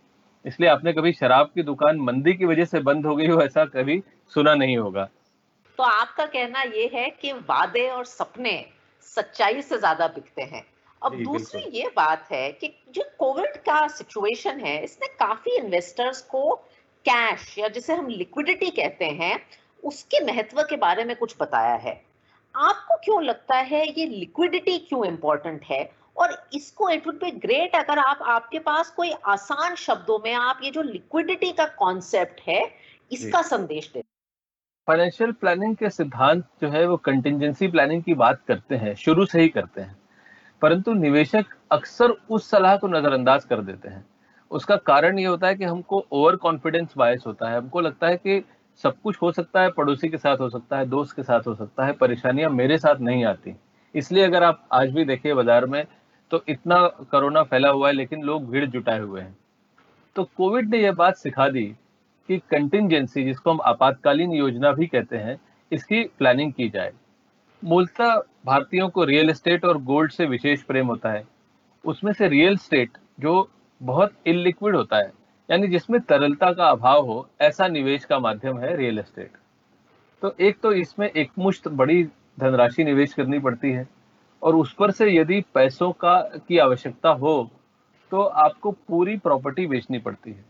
इसलिए 0.45 0.69
आपने 0.69 0.93
कभी 0.93 1.11
शराब 1.13 1.51
की 1.55 1.63
दुकान 1.63 1.99
मंदी 1.99 2.33
की 2.33 2.45
वजह 2.45 2.65
से 2.65 2.79
बंद 2.81 3.05
हो 3.05 3.15
गई 3.15 3.27
हो 3.27 3.41
ऐसा 3.41 3.65
कभी 3.67 4.01
सुना 4.33 4.53
नहीं 4.55 4.77
होगा। 4.77 5.03
तो 5.79 5.83
आपका 5.83 6.25
कहना 6.25 6.61
ये 6.61 6.89
है 6.93 7.09
कि 7.21 7.31
वादे 7.31 7.87
और 7.89 8.05
सपने 8.05 8.65
सच्चाई 9.07 9.61
से 9.61 9.77
ज़्यादा 9.77 10.07
बिकते 10.07 10.41
हैं। 10.43 10.63
अब 11.01 11.15
दूसरी 11.23 11.61
ये 11.73 11.87
बात 11.95 12.27
है 12.31 12.51
कि 12.51 12.67
जो 12.95 13.03
कोविड 13.19 13.57
का 13.57 13.87
सिचुएशन 13.87 14.59
है 14.59 14.77
इसने 14.83 15.07
काफ़ी 15.19 15.55
इन्वेस्टर्स 15.57 16.21
को 16.21 16.53
कैश 17.05 17.57
या 17.59 17.67
जिसे 17.67 17.93
हम 17.93 18.07
लिक्विडिटी 18.09 18.69
कहते 18.71 19.05
हैं 19.13 19.39
उसके 19.83 20.23
महत्व 20.25 20.61
के 20.61 20.77
बारे 20.77 21.03
में 21.03 21.15
कुछ 21.15 21.35
बताया 21.39 21.75
है। 21.77 22.01
आपको 22.55 22.95
क्यों 22.95 23.23
लगता 23.23 23.55
है 23.55 23.85
ये 23.87 24.05
लिक्विडिटी 24.05 24.77
क्यों 24.79 25.05
इंपॉर्टेंट 25.05 25.63
है? 25.63 25.91
और 26.17 26.49
इसको 26.53 26.89
इट 26.89 27.07
वुड 27.07 27.15
बी 27.15 27.31
ग्रेट 27.31 27.75
अगर 27.75 27.99
आप 27.99 28.19
आपके 28.21 28.59
पास 28.59 28.89
कोई 28.89 29.11
आसान 29.25 29.75
शब्दों 29.75 30.19
में 30.19 30.33
आप 30.33 30.59
ये 30.63 30.71
जो 30.71 30.81
लिक्विडिटी 30.81 31.51
का 31.51 31.65
कॉन्सेप्ट 31.65 32.41
है 32.47 32.61
इसका 33.11 33.41
संदेश 33.41 33.91
दे। 33.93 34.03
फाइनेंशियल 34.87 35.31
प्लानिंग 35.31 35.75
के 35.75 35.89
सिद्धांत 35.89 36.45
जो 36.61 36.69
है 36.69 36.85
वो 36.87 36.97
कंटिजेंसी 36.97 37.67
प्लानिंग 37.67 38.03
की 38.03 38.13
बात 38.13 38.41
करते 38.47 38.75
हैं 38.75 38.95
शुरू 38.95 39.25
से 39.25 39.41
ही 39.41 39.49
करते 39.49 39.81
हैं। 39.81 39.95
परंतु 40.61 40.93
निवेशक 40.93 41.45
अक्सर 41.71 42.09
उस 42.29 42.49
सलाह 42.49 42.77
को 42.77 42.87
नजरअंदाज 42.87 43.45
कर 43.45 43.61
देते 43.61 43.89
हैं। 43.89 44.05
उसका 44.51 44.75
कारण 44.75 45.19
ये 45.19 45.25
होता 45.25 45.47
है 45.47 45.55
कि 45.55 45.63
हमको 45.63 46.05
ओवर 46.11 46.35
कॉन्फिडेंस 46.35 46.93
बायस 46.97 47.23
होता 47.27 47.49
है। 47.49 47.57
हमको 47.57 47.81
लगता 47.81 48.07
है 48.07 48.17
कि 48.17 48.45
सब 48.81 48.95
कुछ 49.03 49.17
हो 49.21 49.31
सकता 49.31 49.61
है, 49.61 49.69
पड़ोसी 49.71 50.09
के 50.09 50.17
साथ 50.17 50.37
हो 50.37 50.49
सकता 50.49 50.77
है, 50.77 50.85
दोस्त 50.85 51.15
के 51.15 51.23
साथ 51.23 51.47
हो 51.47 51.53
सकता 51.55 51.85
है, 51.85 51.93
परेशानियाँ 51.93 52.49
मेरे 52.49 52.77
साथ 52.77 52.99
नहीं 53.01 53.25
आती। 53.25 53.55
इसलिए 53.95 54.23
अगर 54.23 54.43
आप 54.43 54.67
आज 54.73 54.91
भी 54.91 55.05
देखिए 55.05 55.33
बाज़ार 55.33 55.65
में 55.65 55.85
तो 56.31 56.43
इतना 56.49 56.87
कोरोना 57.11 57.43
फैला 57.43 57.69
हुआ 57.69 57.87
है, 57.87 57.93
लेकिन 57.93 58.23
लोग 58.23 58.49
भीड़ 58.51 58.65
जुटाए 58.65 58.99
हुए 58.99 59.21
हैं। 59.21 59.35
तो 60.15 60.23
कोविड 60.37 60.69
ने 60.69 60.77
यह 60.77 60.91
बात 60.91 61.15
सिखा 61.15 61.47
दी 61.49 61.65
कि 62.29 62.37
कंटिजेंसी 62.51 63.23
जिसको 63.23 63.51
हम 63.51 63.59
आपातकालीन 63.61 64.31
योजना 64.31 64.71
भी 64.71 64.87
कहते 64.87 65.17
हैं, 65.17 65.39
इसकी 65.71 66.03
प्लानिंग 66.19 66.53
की 66.53 66.69
जाए। 66.69 66.91
मूलतः 67.63 68.15
भारतीयों 68.45 68.89
को 68.89 69.03
रियल 69.03 69.29
एस्टेट 69.29 69.65
और 69.65 69.77
गोल्ड 69.83 70.11
से 70.11 70.25
विशेष 70.25 70.63
प्रेम 70.63 70.87
होता 70.87 71.11
है। 71.11 71.23
उसमें 71.83 72.11
से 72.13 72.27
रियल 72.27 72.57
स्टेट 72.57 72.97
जो 73.19 73.49
बहुत 73.81 74.13
इलिक्विड 74.27 74.75
होता 74.75 74.97
है 74.97 75.11
यानी 75.49 75.67
जिसमें 75.67 75.99
तरलता 76.01 76.51
का 76.53 76.69
अभाव 76.69 77.05
हो, 77.05 77.27
ऐसा 77.41 77.67
निवेश 77.67 78.05
का 78.05 78.19
माध्यम 78.19 78.59
है 78.59 78.75
रियल 78.77 78.99
एस्टेट 78.99 79.31
तो 80.21 80.33
एक 80.39 80.59
तो 80.63 80.71
इसमें 80.73 81.09
एकमुश्त 81.09 81.67
बड़ी 81.67 82.03
धनराशि 82.39 82.83
निवेश 82.83 83.13
करनी 83.13 83.39
पड़ती 83.39 83.71
है 83.71 83.87
और 84.41 84.55
उस 84.55 84.73
पर 84.73 84.91
से 84.91 85.09
यदि 85.11 85.41
पैसों 85.53 85.91
का, 85.91 86.19
की 86.21 86.57
आवश्यकता 86.57 87.09
हो 87.09 87.49
तो 88.11 88.21
आपको 88.21 88.71
पूरी 88.71 89.17
प्रॉपर्टी 89.17 89.65
बेचनी 89.67 89.99
पड़ती 89.99 90.31
है। 90.31 90.45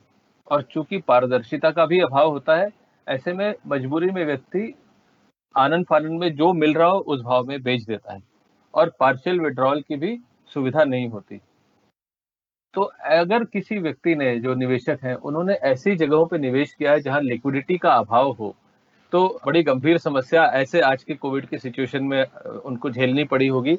और 0.52 0.62
चूँकि 0.62 0.98
पारदर्शिता 0.98 1.72
का 1.72 1.86
भी 1.86 2.00
अभाव 2.00 2.30
होता 2.30 2.56
है, 2.56 2.70
ऐसे 3.08 3.34
में 3.34 3.54
मजबूरी 3.68 4.10
में 4.12 4.26
व्यक्ति 4.26 4.74
आनंद 5.56 5.86
फानंद 5.86 6.20
में 6.20 6.36
जो 6.36 6.52
मिल 6.54 6.74
रहा 6.74 6.88
हो, 6.88 7.00
उस 7.00 7.22
भाव 7.22 7.46
में 7.46 7.62
बेच 7.64 7.84
देता 7.84 8.14
है। 8.14 8.22
और 8.74 8.92
पार्शियल 9.00 9.40
विड्रॉल 9.40 9.82
की 9.82 9.96
भी 9.96 10.18
सुविधा 10.54 10.84
नहीं 10.84 11.08
होती। 11.10 11.40
तो 12.74 12.82
अगर 12.82 13.44
किसी 13.44 13.78
व्यक्ति 13.78 14.14
ने, 14.16 14.36
जो 14.40 14.54
निवेशक 14.56 15.00
हैं, 15.04 15.14
उन्होंने 15.16 15.54
ऐसी 15.64 15.96
जगहों 15.96 16.26
पर 16.28 16.40
निवेश 16.40 16.74
किया 16.74 16.92
है 16.92 17.00
जहाँ 17.02 17.20
लिक्विडिटी 17.22 17.78
का 17.78 17.94
अभाव 17.94 18.32
हो 18.32 18.56
तो 19.14 19.28
बड़ी 19.46 19.62
गंभीर 19.64 19.98
समस्या 19.98 20.44
ऐसे 20.56 20.80
आज 20.82 21.04
के 21.04 21.14
कोविड 21.16 21.46
के 21.46 21.58
सिचुएशन 21.58 22.04
में 22.04 22.24
उनको 22.66 22.90
झेलनी 22.90 23.24
पड़ी 23.24 23.48
होगी। 23.48 23.76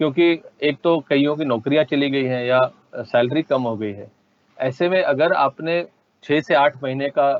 क्योंकि 0.00 0.30
एक 0.62 0.78
तो 0.84 0.98
कईयों 1.08 1.34
की 1.36 1.44
नौकरियाँ 1.44 1.84
चली 1.84 2.08
गई 2.10 2.24
हैं 2.24 2.44
या 2.44 2.60
सैलरी 2.96 3.42
कम 3.42 3.62
हो 3.62 3.76
गई 3.76 3.92
है। 3.92 4.10
ऐसे 4.58 4.88
में 4.88 5.02
अगर 5.02 5.32
आपने 5.34 5.82
छः 6.24 6.40
से 6.40 6.54
आठ 6.54 6.82
महीने 6.82 7.08
का 7.10 7.32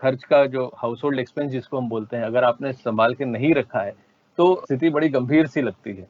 खर्च 0.00 0.24
का 0.24 0.44
जो 0.46 0.66
हाउस 0.78 1.04
होल्ड 1.04 1.20
एक्सपेंस 1.20 1.50
जिसको 1.50 1.78
हम 1.78 1.88
बोलते 1.88 2.16
हैं, 2.16 2.24
अगर 2.24 2.44
आपने 2.44 2.72
संभाल 2.74 3.14
के 3.14 3.24
नहीं 3.26 3.54
रखा 3.54 3.80
है 3.80 3.92
तो 4.38 4.54
स्थिति 4.64 4.90
बड़ी 4.90 5.08
गंभीर 5.10 5.46
सी 5.46 5.62
लगती 5.62 5.90
है। 5.90 6.08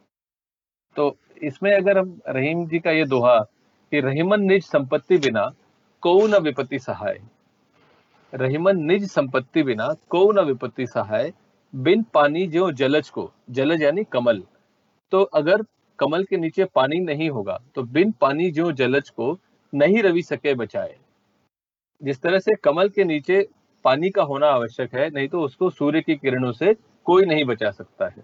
तो 0.97 1.17
इसमें 1.43 1.73
अगर 1.73 1.99
हम, 1.99 2.19
रहीम 2.29 2.67
जी 2.67 2.79
का 2.79 2.91
ये 2.91 3.05
दोहा 3.07 3.39
कि 3.93 4.01
रहीमन 4.01 4.43
निज 4.43 4.65
संपत्ति 4.65 5.19
बिना 5.19 5.49
को 6.03 6.27
न 6.27 6.39
विपत्ति 6.39 6.79
सहाय। 6.79 7.21
रहीमन 8.33 8.83
निज 8.83 9.09
संपत्ति 9.11 9.63
बिना 9.63 9.89
को 10.09 10.31
न 10.33 10.45
विपत्ति 10.45 10.87
सहाय। 10.87 11.33
बिन 11.75 12.03
पानी 12.15 12.47
जो 12.47 12.71
जलज 12.73 13.09
को, 13.11 13.31
जलज 13.51 13.83
यानी 13.83 14.05
कमल। 14.05 14.43
तो 15.13 15.23
अगर 15.23 15.63
कमल 15.99 16.25
के 16.25 16.37
नीचे 16.37 16.65
पानी 16.65 16.99
नहीं 17.01 17.29
होगा 17.31 17.59
तो 17.75 17.83
बिन 17.83 18.13
पानी 18.13 18.51
जो 18.51 18.71
जलज 18.73 19.09
को 19.11 19.39
नहीं 19.73 20.03
रवि 20.03 20.23
सके 20.23 20.55
बचाए। 20.55 20.97
जिस 22.01 22.21
तरह 22.23 22.39
से 22.39 22.55
कमल 22.55 22.89
के 22.89 23.05
नीचे 23.05 23.47
पानी 23.85 24.11
का 24.11 24.23
होना 24.23 24.47
आवश्यक 24.47 24.95
है, 24.95 25.09
नहीं 25.11 25.29
तो 25.29 25.41
उसको 25.41 25.71
सूर्य 25.71 26.01
की 26.01 26.17
किरणों 26.17 26.53
से 26.53 26.75
कोई 27.07 27.25
नहीं 27.25 27.45
बचा 27.45 27.71
सकता 27.71 28.07
है। 28.07 28.23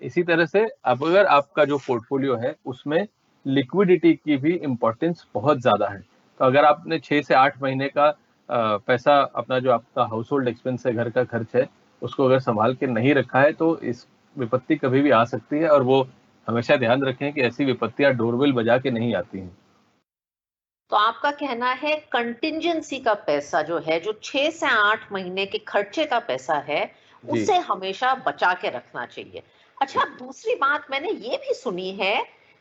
इसी 0.00 0.22
तरह 0.22 0.46
से 0.46 0.66
अब 0.84 1.04
अगर 1.06 1.26
आपका 1.26 1.64
जो 1.64 1.78
पोर्टफोलियो 1.78 2.36
है, 2.36 2.54
उसमें 2.66 3.06
लिक्विडिटी 3.46 4.12
की 4.14 4.36
भी 4.36 4.54
इम्पोर्टेंस 4.54 5.26
बहुत 5.34 5.60
ज़्यादा 5.60 5.88
है। 5.88 6.00
तो 6.00 6.44
अगर 6.44 6.64
आपने 6.64 6.98
छह 7.00 7.22
से 7.22 7.34
आठ 7.34 7.62
महीने 7.62 7.88
का 7.88 8.14
पैसा 8.48 9.20
अपना 9.20 9.58
जो 9.58 9.70
आपका 9.72 10.04
हाउस 10.04 10.32
होल्ड 10.32 10.48
एक्सपेंस 10.48 10.86
है 10.86 10.92
घर 10.94 11.10
का 11.10 11.24
खर्च 11.26 11.54
है 11.56 11.68
उसको 12.02 12.24
अगर 12.24 12.38
संभाल 12.40 12.74
के 12.74 12.86
नहीं 12.88 13.14
रखा 13.14 13.40
है 13.40 13.52
तो 13.52 13.76
इस 13.84 14.06
विपत्ति 14.36 14.76
कभी 14.76 15.00
भी 15.02 15.10
आ 15.10 15.24
सकती 15.26 15.58
है 15.58 15.68
और 15.68 15.82
वो 15.82 16.06
हमेशा 16.48 16.76
ध्यान 16.76 17.02
रखें 17.04 17.32
कि 17.32 17.40
ऐसी 17.40 17.64
विपत्तियाँ 17.64 18.12
डोरबेल 18.14 18.52
बजा 18.52 18.76
के 18.78 18.90
नहीं 18.90 19.14
आती 19.14 19.38
हैं। 19.38 19.56
तो 20.92 20.96
आपका 20.96 21.30
कहना 21.32 21.72
है 21.74 21.94
कंटिजेंसी 22.12 22.98
का 23.00 23.14
पैसा 23.26 23.62
जो 23.62 23.78
है 23.78 23.98
जो 24.00 24.12
छह 24.22 24.48
से 24.50 24.66
आठ 24.68 25.12
महीने 25.12 25.46
के 25.46 25.58
खर्चे 25.68 26.06
का 26.06 26.18
पैसा 26.20 26.54
है 26.68 26.82
उसे 27.24 27.56
हमेशा 27.62 28.14
बचा 28.26 28.52
के 28.54 28.68
रखना 28.68 29.04
चाहिए। 29.06 29.42
अच्छा 29.78 30.04
दूसरी 30.18 30.54
बात 30.56 30.86
मैंने 30.90 31.10
ये 31.10 31.36
भी 31.38 31.54
सुनी 31.54 31.90
है 32.00 32.14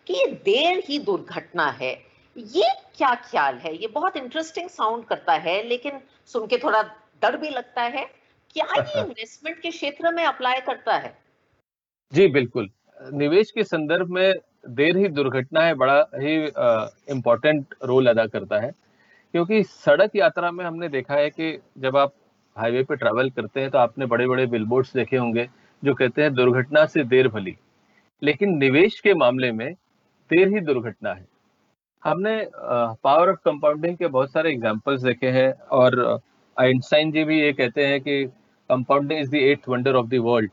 कि 0.10 0.16
ये 0.16 0.25
देर 0.46 0.84
ही 0.86 0.98
दुर्घटना 1.00 1.66
है। 1.72 1.92
ये 2.38 2.70
क्या 2.98 3.13
ख्याल 3.16 3.56
है? 3.56 3.75
ये 3.75 3.88
बहुत 3.88 4.16
इंटरेस्टिंग 4.18 4.70
साउंड 4.70 5.04
करता 5.06 5.34
है 5.34 5.62
लेकिन 5.63 6.00
सुन 6.25 6.48
के 6.48 6.58
थोड़ा 6.58 6.82
डर 7.22 7.38
भी 7.38 7.50
लगता 7.50 7.82
है। 7.82 8.06
क्या 8.56 8.66
ये 8.78 9.00
इन्वेस्टमेंट 9.01 9.60
के 9.60 9.70
क्षेत्र 9.70 10.12
में 10.12 10.24
अप्लाई 10.24 10.60
करता 10.60 10.96
है? 10.96 11.18
जी 12.13 12.28
बिल्कुल। 12.28 12.70
निवेश 13.13 13.51
के 13.51 13.63
संदर्भ 13.63 14.08
में 14.10 14.34
देर 14.70 14.98
ही 14.98 15.08
दुर्घटना 15.08 15.62
है 15.62 15.74
बड़ा 15.74 16.00
ही 16.16 16.36
इम्पोर्टेंट 17.13 17.75
रोल 17.84 18.08
अदा 18.08 18.25
करता 18.25 18.60
है। 18.60 18.72
क्योंकि 19.34 19.63
सड़क 19.63 20.16
यात्रा 20.16 20.51
में 20.51 20.66
हमने 20.66 20.89
देखा 20.89 21.13
है 21.13 21.30
कि 21.30 21.60
जब 21.78 21.98
आप 21.98 22.13
हाईवे 22.56 22.84
पे 22.84 22.96
ट्रैवल 22.96 23.30
करते 23.30 23.62
हैं 23.62 23.70
तो 23.70 23.78
आपने 23.78 24.06
बड़े 24.06 24.28
बड़े 24.28 24.46
बिलबोर्ड्स 24.46 24.94
देखे 24.94 25.18
होंगे 25.18 25.48
जो 25.84 25.94
कहते 25.94 26.22
हैं 26.22 26.34
दुर्घटना 26.34 26.86
से 26.86 27.04
देर 27.04 27.28
भली। 27.28 27.56
लेकिन 28.22 28.58
निवेश 28.58 29.00
के 29.00 29.13
मामले 29.13 29.51
में 29.51 29.75
देर 30.30 30.48
ही 30.54 30.60
दुर्घटना 30.62 31.14
है। 31.14 31.26
हमने 32.04 32.36
पावर 32.56 33.30
ऑफ़ 33.30 33.38
कंपाउंडिंग 33.46 33.98
के 33.98 34.08
बहुत 34.10 34.32
सारे 34.32 34.52
एग्जाम्पल्स 34.52 35.02
देखे 35.04 35.30
हैं 35.32 35.52
और 35.74 36.00
आइंस्टाइन 36.58 37.12
जी 37.12 37.24
भी 37.24 37.40
ये 37.42 37.52
कहते 37.54 37.86
हैं 37.88 38.00
कि 38.02 38.24
compounding 38.70 39.20
is 39.20 39.32
the 39.32 39.36
eighth 39.36 39.70
wonder 39.70 39.96
of 39.96 40.08
the 40.08 40.20
world 40.24 40.52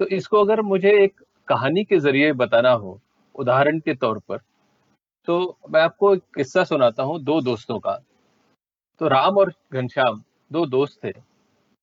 तो 0.00 0.06
इसको 0.16 0.44
अगर 0.44 0.62
मुझे 0.62 0.90
एक 1.02 1.22
कहानी 1.48 1.84
के 1.84 1.98
ज़रिए 1.98 2.32
बताना 2.34 2.70
हो, 2.72 3.00
उदाहरण 3.34 3.78
के 3.80 3.94
तौर 3.94 4.18
पर 4.28 4.40
तो 5.28 5.58
मैं 5.70 5.80
आपको 5.80 6.14
एक 6.14 6.22
किस्सा 6.34 6.64
सुनाता 6.64 7.02
हूँ 7.02 7.18
दो 7.22 7.40
दोस्तों 7.42 7.78
का। 7.78 7.98
तो 9.00 9.08
राम 9.08 9.38
और 9.38 9.52
घनश्याम 9.72 10.22
दो 10.50 10.64
दोस्त 10.66 10.98
थे 11.04 11.12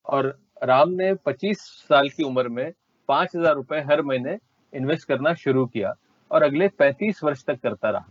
और 0.06 0.28
राम 0.64 0.90
ने 0.92 1.14
25 1.26 1.60
साल 1.90 2.10
की 2.10 2.24
उम्र 2.24 2.50
में 2.50 2.72
पाँच 3.10 3.36
हज़ार 3.36 3.56
रुपए 3.56 3.80
हर 3.90 4.02
महीने 4.02 4.38
इन्वेस्ट 4.74 5.08
करना 5.08 5.34
शुरू 5.36 5.66
किया। 5.66 5.94
और 6.34 6.44
अगले 6.44 6.68
35 6.72 7.24
वर्ष 7.24 7.44
तक 7.46 7.60
करता 7.60 7.90
रहा। 7.90 8.06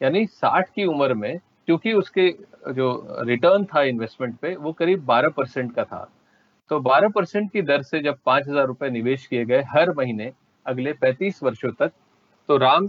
यानी 0.00 0.26
60 0.26 0.70
की 0.70 0.84
उम्र 0.86 1.14
में, 1.14 1.38
क्योंकि 1.66 1.92
उसके 1.92 2.28
जो 2.72 3.16
रिटर्न 3.20 3.64
था 3.64 3.82
इन्वेस्टमेंट 3.84 4.36
पे, 4.36 4.54
वो 4.56 4.72
करीब 4.72 5.04
12 5.06 5.30
परसेंट 5.30 5.74
का 5.74 5.84
था। 5.84 6.08
तो 6.70 6.80
12 6.80 7.10
परसेंट 7.10 7.50
की 7.52 7.62
दर 7.62 7.82
से 7.82 8.00
जब 8.02 8.18
पाँच 8.26 8.48
हज़ार 8.48 8.66
रुपए 8.66 8.90
निवेश 8.90 9.26
किए 9.26 9.44
गए 9.44 9.62
हर 9.68 9.92
महीने 9.92 10.32
अगले 10.66 10.92
35 10.94 11.42
वर्षों 11.42 11.70
तक 11.72 11.92
तो 12.48 12.56
राम 12.58 12.86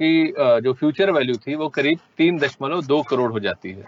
की 0.00 0.26
जो 0.62 0.72
फ्यूचर 0.72 1.10
वैल्यू 1.10 1.34
थी, 1.36 1.54
वो 1.54 1.68
करीब 1.68 1.98
तीन 2.18 2.38
दशमलव 2.38 2.82
दो 2.86 3.02
करोड़ 3.02 3.30
हो 3.32 3.40
जाती 3.40 3.72
है। 3.72 3.84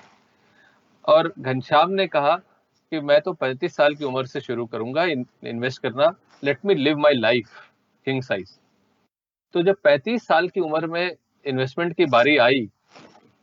और 1.04 1.32
घनश्याम 1.38 1.90
ने 1.90 2.06
कहा 2.08 2.34
कि 2.36 3.00
मैं 3.00 3.20
तो 3.20 3.32
पैंतीस 3.34 3.76
साल 3.76 3.94
की 3.94 4.04
उम्र 4.04 4.24
से 4.26 4.40
शुरू 4.40 4.66
करूँगा 4.66 5.04
इन्वेस्ट 5.04 5.82
करना। 5.82 6.12
Let 6.42 6.58
me 6.66 6.74
live 6.74 6.98
my 6.98 7.14
life 7.16 7.48
king 8.06 8.22
size 8.22 8.58
तो 9.54 9.62
जब 9.62 9.76
पैंतीस 9.84 10.26
साल 10.26 10.48
की 10.48 10.60
उम्र 10.60 10.86
में 10.86 11.16
इन्वेस्टमेंट 11.46 11.96
की 11.96 12.06
बारी 12.06 12.36
आई 12.36 12.68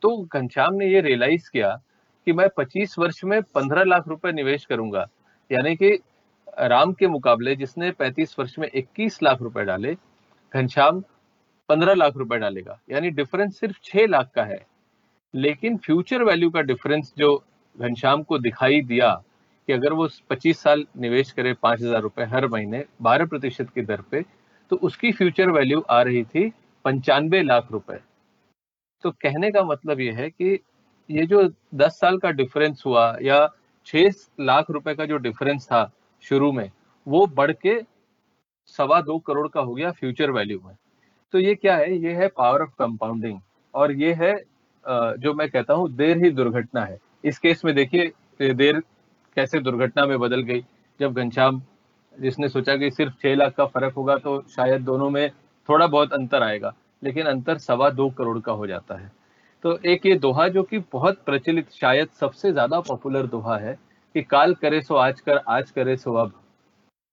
तो 0.04 0.18
घनश्याम 0.24 0.74
ने 0.74 0.88
ये 0.88 1.02
रियलाइज़ 1.02 1.50
किया 1.54 1.70
कि 2.28 2.34
मैं 2.34 2.48
25 2.60 2.98
वर्ष 3.00 3.24
में 3.24 3.40
15 3.56 3.86
लाख 3.86 4.08
रुपए 4.08 4.32
निवेश 4.32 4.66
करूँगा। 4.66 5.06
यानी 5.52 5.76
कि 5.76 5.92
राम 6.60 6.94
के 6.94 7.08
मुकाबले 7.08 7.56
जिसने 7.56 7.92
35 7.92 8.36
वर्ष 8.40 8.58
में 8.60 8.68
21 8.68 9.22
लाख 9.24 9.42
रुपए 9.42 9.64
डाले, 9.64 9.94
घनश्याम 10.54 11.02
15 11.70 11.94
लाख 11.94 12.18
रुपए 12.18 12.38
डालेगा। 12.38 12.80
यानी 12.90 13.10
डिफरेंस 13.10 13.60
सिर्फ़ 13.60 13.78
6 13.84 14.08
लाख 14.08 14.32
का 14.36 14.44
है। 14.44 14.60
लेकिन 15.34 15.78
फ्यूचर 15.78 16.24
वैल्यू 16.24 16.50
का 16.50 16.62
डिफरेंस 16.62 17.14
जो 17.18 17.36
घनश्याम 17.76 18.24
को 18.24 18.40
दिखाई 18.40 18.82
दिया 18.82 19.14
कि 19.68 19.74
अगर 19.74 19.94
वो 19.94 20.08
25 20.30 20.60
साल 20.60 20.86
निवेश 20.98 21.32
करे 21.32 21.54
पाँच 21.54 21.82
हज़ार 21.82 22.02
रुपए 22.02 22.24
हर 22.24 22.48
महीने 22.48 22.84
12 23.02 23.26
प्रतिशत 23.26 23.70
की 23.70 23.82
दर 23.82 24.02
पे 24.02 24.22
तो 24.72 24.76
उसकी 24.78 25.12
फ्यूचर 25.12 25.50
वैल्यू 25.52 25.82
आ 25.82 26.02
रही 26.02 26.24
थी 26.26 26.50
पंचानवे 26.86 27.42
लाख 27.44 27.72
रुपए। 27.72 28.00
तो 29.04 29.12
कहने 29.14 29.52
का 29.52 29.64
मतलब 29.64 30.00
ये 30.00 30.12
है 30.12 30.30
कि 30.30 30.60
ये 31.10 31.26
जो 31.26 31.44
10 31.76 32.00
साल 32.00 32.18
का 32.18 32.32
डिफरेंस 32.32 32.84
हुआ 32.86 33.06
या 33.22 33.48
6 33.88 34.28
लाख 34.42 34.72
रुपए 34.72 34.94
का 34.96 35.06
जो 35.06 35.18
डिफरेंस 35.20 35.66
था 35.66 35.90
शुरू 36.24 36.52
में, 36.52 36.70
वो 37.08 37.26
बढ़ 37.28 37.52
के 37.54 37.80
सवा 38.76 39.00
दो 39.02 39.18
करोड़ 39.20 39.48
का 39.48 39.62
हो 39.62 39.74
गया 39.74 39.92
फ्यूचर 39.92 40.32
वैल्यू 40.32 40.60
में। 40.66 40.76
तो 41.34 41.40
ये 41.40 41.56
क्या 41.56 41.76
है? 41.78 41.96
ये 41.96 42.14
है 42.14 42.28
पावर 42.28 42.62
ऑफ़ 42.62 42.70
कंपाउंडिंग 42.80 43.40
और 43.74 43.92
ये 43.94 44.14
है 44.14 44.36
जो 45.20 45.34
मैं 45.34 45.50
कहता 45.50 45.74
हूँ, 45.74 45.90
देर 45.92 46.18
ही 46.18 46.30
दुर्घटना 46.32 46.84
है। 46.86 46.98
इस 47.26 47.40
केस 47.40 47.64
में 47.66 47.74
देखिए 47.76 48.54
देर 48.54 48.80
कैसे 49.38 49.60
दुर्घटना 49.60 50.06
में 50.06 50.18
बदल 50.20 50.42
गई। 50.44 50.64
जब 51.00 51.14
घनश्याम 51.14 51.62
जिसने 52.18 52.50
सोचा 52.50 52.76
कि 52.78 52.90
सिर्फ़ 52.92 53.14
छह 53.22 53.36
लाख 53.36 53.54
का 53.56 53.66
फ़र्क 53.68 53.94
होगा 53.94 54.16
तो 54.18 54.42
शायद 54.50 54.82
दोनों 54.84 55.10
में 55.10 55.30
थोड़ा 55.70 55.88
बहुत 55.88 56.14
अंतर 56.14 56.44
आएगा, 56.44 56.74
लेकिन 57.04 57.26
अंतर 57.28 57.58
सवा 57.60 57.90
दो 57.92 58.10
करोड़ 58.10 58.40
का 58.40 58.52
हो 58.54 58.68
जाता 58.68 58.96
है। 58.96 59.12
तो 59.64 59.78
एक 59.86 60.06
ये 60.06 60.16
दोहा 60.18 60.48
जो 60.48 60.64
कि 60.64 60.80
बहुत 60.94 61.24
प्रचलित, 61.26 61.72
शायद 61.72 62.10
सबसे 62.20 62.52
ज़्यादा 62.52 62.80
पॉपुलर 62.82 63.28
दोहा 63.28 63.58
है 63.58 63.78
कि 64.16 64.22
काल 64.24 64.54
करे 64.56 64.82
सो 64.82 64.96
आज 64.98 65.20
कर, 65.22 65.38
आज 65.40 65.72
करे 65.72 65.96
सो 65.98 66.14
अब। 66.16 66.32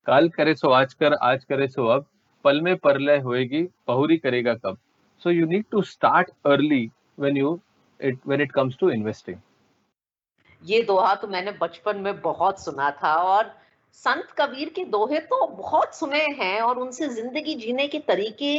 काल 0.07 0.29
करे 0.29 0.55
सो 0.55 0.71
आज 0.71 0.95
कर, 0.95 1.13
आज 1.15 1.45
करे 1.45 1.69
सो 1.69 1.87
अब, 1.87 2.07
पल 2.45 2.61
में 2.61 2.77
परलय 2.77 3.19
होएगी, 3.21 3.63
बहुरी 3.89 4.17
करेगा 4.19 4.55
कब? 4.57 4.77
So 5.23 5.31
you 5.31 5.47
need 5.47 5.65
to 5.71 5.83
start 5.85 6.31
early 6.47 6.91
when 7.21 7.37
you 7.37 7.59
it 8.01 8.19
when 8.27 8.41
it 8.41 8.53
comes 8.53 8.77
to 8.81 8.91
investing 8.91 9.37
ये 10.63 10.83
दोहा 10.83 11.15
तो 11.15 11.29
मैंने 11.29 11.53
बचपन 11.61 12.01
में 12.01 12.21
बहुत 12.21 12.61
सुना 12.61 12.91
था 13.03 13.15
और 13.17 13.53
संत 13.95 14.29
कबीर 14.39 14.69
के 14.69 14.85
दोहे 14.85 15.19
तो 15.19 15.47
बहुत 15.47 15.95
सुने 15.95 16.19
हैं 16.19 16.61
और 16.61 16.79
उनसे 16.79 17.09
ज़िंदगी 17.09 17.55
जीने 17.55 17.87
के 17.89 17.99
तरीके 17.99 18.59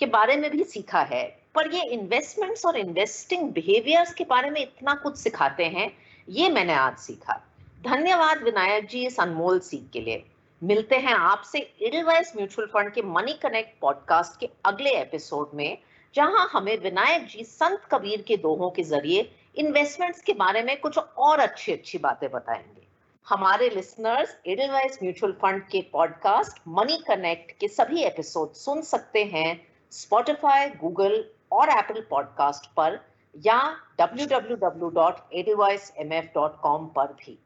के 0.00 0.06
बारे 0.06 0.36
में 0.36 0.50
भी 0.50 0.64
सीखा 0.64 1.00
है। 1.02 1.22
पर 1.54 1.70
ये 1.74 1.82
इन्वेस्टमेंट्स 1.86 2.66
और 2.66 2.76
इन्वेस्टिंग 2.76 3.48
बिहेवियर्स 3.50 4.12
के 4.14 4.24
बारे 4.24 4.50
में 4.50 4.60
इतना 4.60 4.94
कुछ 4.94 5.16
सिखाते 5.16 5.64
हैं, 5.64 5.90
ये 6.28 6.48
मैंने 6.48 6.74
आज 6.74 6.96
सीखा। 6.96 7.40
धन्यवाद 7.84 8.42
विनायक 8.42 8.88
जी 8.88 9.06
इस 9.06 9.20
अनमोल 9.20 9.60
सीख 9.60 9.88
के 9.92 10.00
लिए। 10.00 10.24
मिलते 10.62 10.96
हैं 10.96 11.14
आपसे 11.14 11.58
इडलवाइस 11.82 12.32
म्यूचुअल 12.36 12.68
फंड 12.68 12.92
के 12.92 13.02
मनी 13.02 13.32
कनेक्ट 13.32 13.80
पॉडकास्ट 13.80 14.40
के 14.40 14.48
अगले 14.64 14.90
एपिसोड 14.90 15.50
में, 15.54 15.78
जहाँ 16.14 16.48
हमें 16.52 16.76
विनायक 16.78 17.26
जी 17.26 17.44
संत 17.44 17.88
कबीर 17.92 18.22
के 18.22 18.36
दोहों 18.36 18.70
के 18.70 18.82
ज़रिए 18.82 19.30
इन्वेस्टमेंट्स 19.56 20.22
के 20.22 20.32
बारे 20.34 20.62
में 20.62 20.78
कुछ 20.80 20.98
और 20.98 21.38
अच्छी 21.38 21.72
अच्छी 21.72 21.98
बातें 21.98 22.30
बताएँगे। 22.30 22.81
हमारे 23.28 23.68
लिसनर्स 23.68 24.36
एडलवाइस 24.46 24.98
म्यूचुअल 25.02 25.32
फंड 25.32 25.62
के 25.62 25.90
पॉडकास्ट 25.92 26.62
मनी 26.68 26.98
कनेक्ट 26.98 27.58
के 27.58 27.68
सभी 27.68 28.02
एपिसोड 28.02 28.52
सुन 28.52 28.82
सकते 28.82 29.24
हैं 29.24 29.66
स्पॉटिफाई 29.90 30.68
गूगल 30.68 31.30
और 31.52 31.68
एप्पल 31.68 32.06
पॉडकास्ट 32.10 32.74
पर 32.74 33.00
या 33.46 33.76
www.edelweismf.com 34.00 36.88
पर 36.88 37.06
भी। 37.06 37.44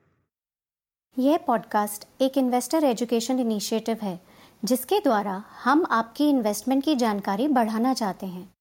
यह 1.18 1.38
पॉडकास्ट 1.38 2.09
एक 2.21 2.38
इन्वेस्टर 2.38 2.85
एजुकेशन 2.85 3.40
इनिशिएटिव 3.40 3.99
है, 4.02 4.21
जिसके 4.64 5.00
द्वारा 5.00 5.45
हम 5.64 5.87
आपकी 5.90 6.30
इन्वेस्टमेंट 6.30 6.85
की 6.85 6.95
जानकारी 6.95 7.49
बढ़ाना 7.49 7.95
चाहते 7.95 8.26
हैं। 8.26 8.54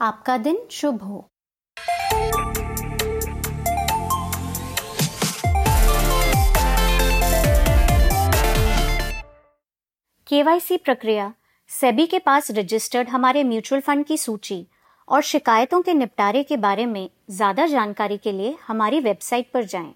आपका 0.00 0.38
दिन 0.38 0.68
शुभ 0.70 1.02
हो। 1.02 1.28
केवाईसी 10.32 10.76
प्रक्रिया, 10.76 11.28
सेबी 11.70 12.04
के 12.06 12.18
पास 12.18 12.50
रजिस्टर्ड 12.50 13.08
हमारे 13.08 13.42
म्यूचुअल 13.44 13.80
फंड 13.80 14.04
की 14.04 14.16
सूची 14.16 14.56
और 15.08 15.22
शिकायतों 15.22 15.80
के 15.82 15.94
निपटारे 15.94 16.42
के 16.42 16.56
बारे 16.56 16.86
में 16.86 17.08
ज़्यादा 17.30 17.66
जानकारी 17.66 18.16
के 18.18 18.32
लिए 18.32 18.54
हमारी 18.66 19.00
वेबसाइट 19.00 19.50
पर 19.54 19.64
जाएँ। 19.64 19.92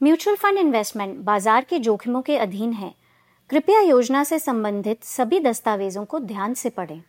म्यूचुअल 0.00 0.36
फंड 0.36 0.58
इन्वेस्टमेंट 0.58 1.16
बाज़ार 1.24 1.64
के 1.70 1.78
जोखिमों 1.78 2.22
के 2.22 2.36
अधीन 2.36 2.72
है 2.72 2.92
कृपया 3.50 3.80
योजना 3.80 4.24
से 4.24 4.38
संबंधित 4.38 5.04
सभी 5.04 5.40
दस्तावेजों 5.40 6.04
को 6.04 6.20
ध्यान 6.20 6.54
से 6.54 6.70
पढ़ें 6.70 7.00